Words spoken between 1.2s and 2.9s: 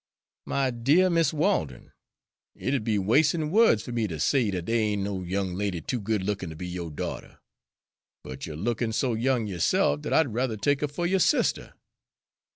Walden! it 'ud